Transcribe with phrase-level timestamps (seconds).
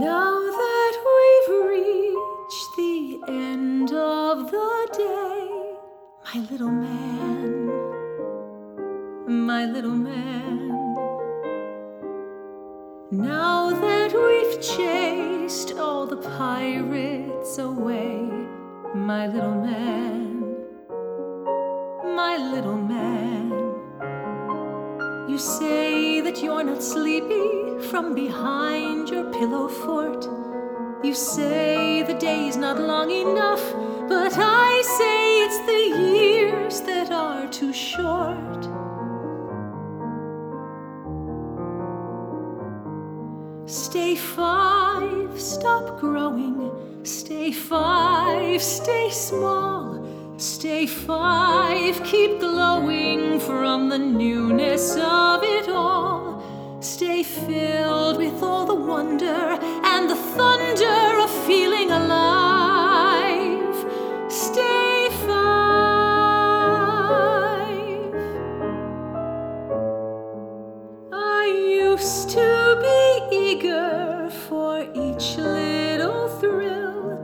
[0.00, 5.74] Now that we've reached the end of the day,
[6.24, 7.66] my little man,
[9.46, 10.70] my little man.
[13.10, 18.22] Now that we've chased all the pirates away,
[18.94, 20.56] my little man,
[22.16, 23.39] my little man.
[25.30, 30.24] You say that you're not sleepy from behind your pillow fort.
[31.04, 33.62] You say the day's not long enough,
[34.08, 38.64] but I say it's the years that are too short.
[43.66, 46.72] Stay five, stop growing.
[47.04, 49.99] Stay five, stay small.
[50.40, 56.42] Stay five, keep glowing from the newness of it all.
[56.80, 63.84] Stay filled with all the wonder and the thunder of feeling alive.
[64.32, 65.60] Stay five.
[71.12, 71.44] I
[71.84, 77.18] used to be eager for each little thrill,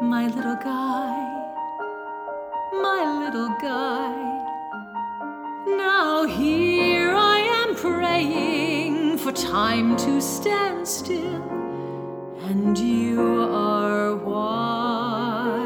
[0.00, 1.31] my little guy,
[3.32, 4.14] little guy.
[5.66, 11.42] Now here I am praying for time to stand still,
[12.44, 15.62] and you are why.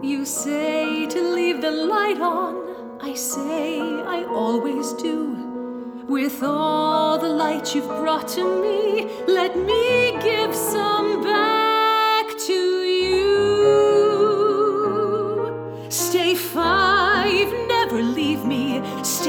[0.00, 3.00] You say to leave the light on.
[3.00, 6.04] I say I always do.
[6.08, 10.99] With all the light you've brought to me, let me give some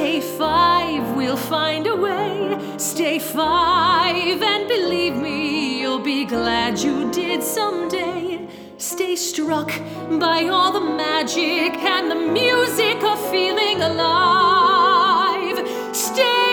[0.01, 2.57] Stay five, we'll find a way.
[2.77, 8.47] Stay five, and believe me, you'll be glad you did someday.
[8.79, 9.71] Stay struck
[10.19, 15.59] by all the magic and the music of feeling alive.
[15.95, 16.50] Stay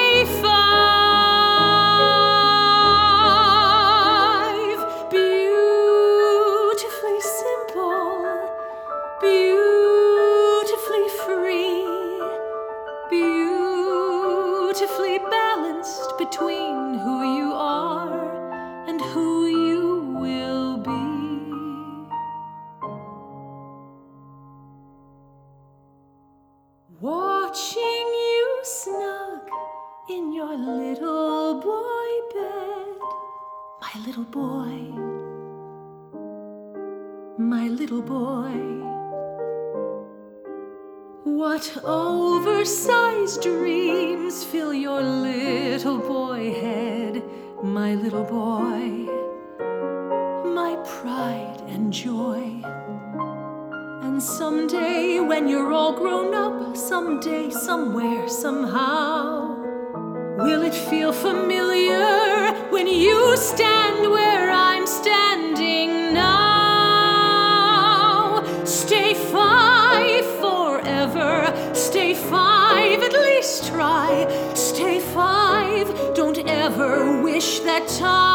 [16.49, 21.05] between who you are and who you will be.
[27.01, 29.41] Watching you snug
[30.09, 32.97] in your little boy bed,
[33.83, 34.79] my little boy,
[37.39, 38.98] my little boy.
[41.37, 47.23] What oversized dreams fill your little boy head,
[47.63, 49.07] my little boy,
[50.55, 52.63] my pride and joy.
[54.03, 59.55] And someday, when you're all grown up, someday, somewhere, somehow,
[60.39, 64.38] will it feel familiar when you stand where
[77.87, 78.28] time.